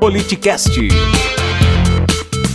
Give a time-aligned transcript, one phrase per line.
[0.00, 0.80] Politicast.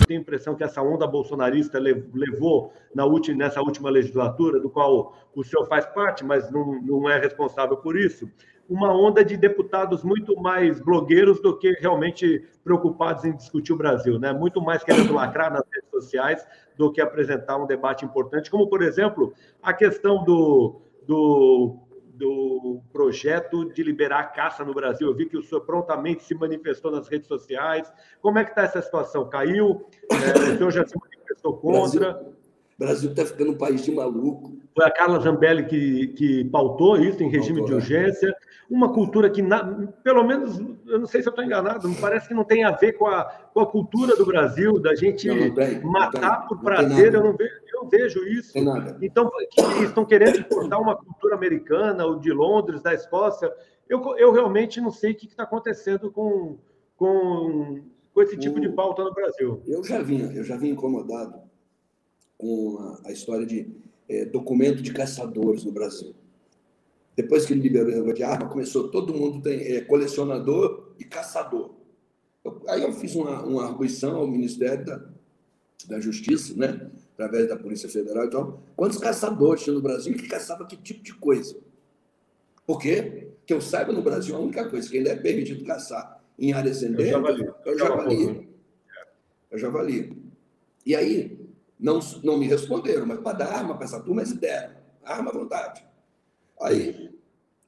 [0.07, 5.15] Tenho a impressão que essa onda bolsonarista levou na última, nessa última legislatura, do qual
[5.35, 8.27] o senhor faz parte, mas não, não é responsável por isso,
[8.67, 14.17] uma onda de deputados muito mais blogueiros do que realmente preocupados em discutir o Brasil,
[14.17, 14.33] né?
[14.33, 16.43] Muito mais querendo lacrar nas redes sociais
[16.75, 21.77] do que apresentar um debate importante, como, por exemplo, a questão do, do,
[22.15, 25.07] do projeto de liberar a caça no Brasil.
[25.07, 27.91] Eu vi que o senhor prontamente se manifestou nas redes sociais.
[28.21, 29.29] Como é que está essa situação?
[29.29, 29.85] Caiu?
[30.11, 32.13] É, o senhor já se manifestou contra?
[32.13, 32.44] Brasil.
[32.77, 34.57] O Brasil está ficando um país de maluco.
[34.75, 37.75] Foi a Carla Zambelli que, que pautou isso em regime de é.
[37.75, 38.35] urgência.
[38.69, 39.63] Uma cultura que, na,
[40.03, 42.71] pelo menos, eu não sei se eu estou enganado, me parece que não tem a
[42.71, 46.47] ver com a, com a cultura do Brasil, da gente não, não tem, matar tem,
[46.49, 47.13] por prazer.
[47.13, 48.51] Eu não, vejo, eu vejo isso.
[49.01, 49.31] Então,
[49.77, 53.49] que estão querendo importar uma cultura americana, ou de Londres, da Escócia.
[53.87, 56.57] Eu, eu realmente não sei o que está acontecendo com,
[56.97, 57.81] com,
[58.13, 59.61] com esse tipo o, de pauta no Brasil.
[59.65, 61.45] Eu já vinha, eu já vinha incomodado
[62.37, 63.67] com a, a história de
[64.07, 66.13] é, documento de caçadores no Brasil.
[67.15, 71.05] Depois que ele liberou o negócio de arma, começou todo mundo tem é, colecionador e
[71.05, 71.71] caçador.
[72.43, 75.01] Eu, aí eu fiz uma, uma arguição ao Ministério da,
[75.87, 76.91] da Justiça, né?
[77.15, 78.61] através da Polícia Federal e tal.
[78.75, 81.57] Quantos caçadores tinha no Brasil e que caçava que tipo de coisa?
[82.67, 83.29] Por quê?
[83.45, 86.83] Que eu saiba, no Brasil, a única coisa que ainda é permitido caçar em áreas
[86.83, 88.49] endêmicas é o javali.
[89.49, 90.17] É o javali.
[90.85, 91.44] E aí,
[91.79, 94.75] não, não me responderam, mas para dar arma para essa turma, eles deram.
[95.03, 95.85] Arma à vontade.
[96.61, 97.11] Aí,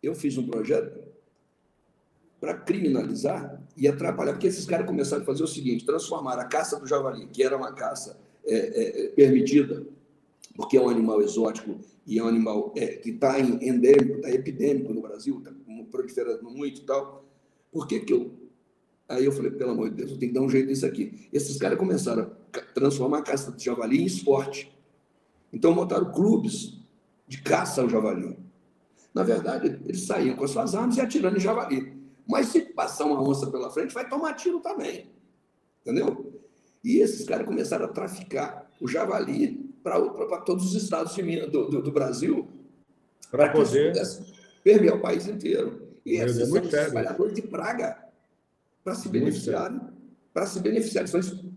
[0.02, 1.08] eu fiz um projeto
[2.40, 6.80] para criminalizar e atrapalhar, porque esses caras começaram a fazer o seguinte: transformar a caça
[6.80, 9.86] do javali, que era uma caça é, é, é permitida,
[10.56, 14.94] porque é um animal exótico e é um animal é, que está endêmico, está epidêmico
[14.94, 15.52] no Brasil, está
[15.92, 17.26] proliferando muito e tal.
[17.72, 18.32] Por que, que eu
[19.10, 21.28] Aí eu falei, pelo amor de Deus, eu tenho que dar um jeito nisso aqui.
[21.32, 24.76] Esses caras começaram a transformar a caça de javali em esporte.
[25.52, 26.78] Então montaram clubes
[27.28, 28.38] de caça ao javali.
[29.14, 31.96] Na verdade, eles saíam com as suas armas e atirando em javali.
[32.28, 35.10] Mas se passar uma onça pela frente, vai tomar tiro também.
[35.82, 36.34] Entendeu?
[36.84, 41.82] E esses caras começaram a traficar o javali para todos os estados de, do, do,
[41.82, 42.48] do Brasil.
[43.32, 43.94] Para poder.
[44.64, 45.88] Permear o país inteiro.
[46.06, 48.07] E esses são trabalhadores de praga
[48.88, 49.82] para se beneficiarem,
[50.34, 51.06] para se beneficiarem.
[51.14, 51.50] Estão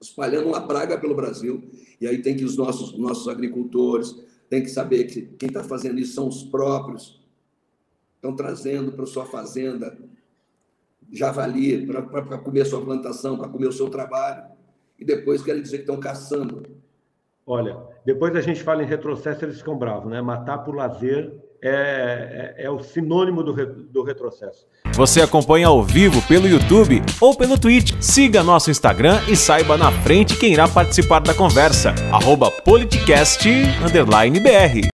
[0.00, 1.70] espalhando uma praga pelo Brasil.
[2.00, 4.18] E aí tem que os nossos, nossos agricultores
[4.48, 7.20] tem que saber que quem está fazendo isso são os próprios.
[8.16, 9.98] Estão trazendo para sua fazenda
[11.10, 14.50] javali para comer a sua plantação, para comer o seu trabalho.
[14.98, 16.62] E depois querem dizer que estão caçando.
[17.46, 20.22] Olha, depois a gente fala em retrocesso, eles ficam bravos, né?
[20.22, 21.32] Matar por lazer
[21.62, 24.66] é, é, é, o sinônimo do, do retrocesso.
[24.94, 27.92] Você acompanha ao vivo pelo YouTube ou pelo Twitch.
[28.00, 31.94] Siga nosso Instagram e saiba na frente quem irá participar da conversa.
[32.12, 34.91] Arroba politicast_br